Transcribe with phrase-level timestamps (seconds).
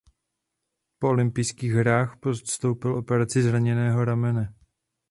[0.99, 4.53] Po olympijských hrách podstoupil operaci zraněného ramene.